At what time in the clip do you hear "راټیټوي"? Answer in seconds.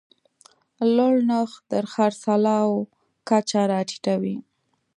3.71-4.37